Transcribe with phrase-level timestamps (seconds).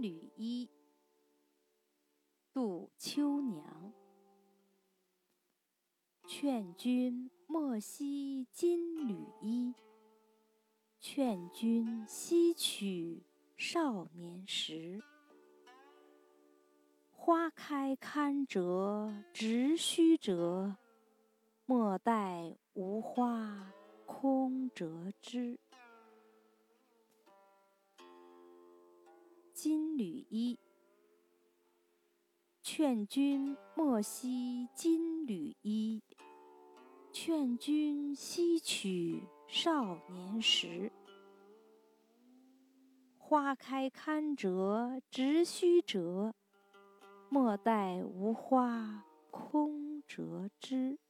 [0.00, 0.68] 缕衣，
[2.52, 3.92] 杜秋娘。
[6.26, 9.74] 劝君莫惜金缕衣，
[11.00, 13.24] 劝君惜取
[13.56, 15.02] 少年时。
[17.10, 20.76] 花开堪折直须折，
[21.66, 23.72] 莫待无花
[24.06, 25.58] 空折枝。
[29.60, 30.56] 金缕衣，
[32.62, 36.00] 劝君莫惜金缕衣，
[37.10, 40.92] 劝君惜取少年时。
[43.16, 46.32] 花开堪折直须折，
[47.28, 51.00] 莫待无花空折枝。